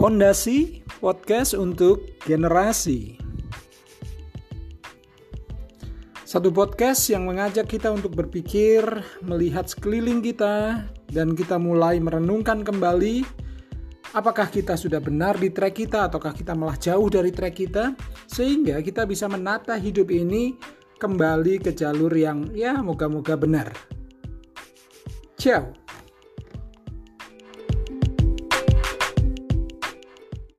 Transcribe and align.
Pondasi 0.00 0.80
podcast 0.96 1.52
untuk 1.52 2.16
generasi. 2.24 3.20
Satu 6.24 6.48
podcast 6.48 7.04
yang 7.12 7.28
mengajak 7.28 7.68
kita 7.68 7.92
untuk 7.92 8.16
berpikir, 8.16 8.80
melihat 9.20 9.68
sekeliling 9.68 10.24
kita, 10.24 10.88
dan 11.12 11.36
kita 11.36 11.60
mulai 11.60 12.00
merenungkan 12.00 12.64
kembali 12.64 13.28
apakah 14.16 14.48
kita 14.48 14.72
sudah 14.72 15.04
benar 15.04 15.36
di 15.36 15.52
track 15.52 15.84
kita 15.84 16.08
ataukah 16.08 16.32
kita 16.32 16.56
malah 16.56 16.80
jauh 16.80 17.12
dari 17.12 17.28
track 17.28 17.60
kita 17.60 17.92
sehingga 18.24 18.80
kita 18.80 19.04
bisa 19.04 19.28
menata 19.28 19.76
hidup 19.76 20.08
ini 20.08 20.56
kembali 20.96 21.60
ke 21.60 21.76
jalur 21.76 22.16
yang 22.16 22.48
ya 22.56 22.80
moga-moga 22.80 23.36
benar. 23.36 23.68
Ciao. 25.36 25.89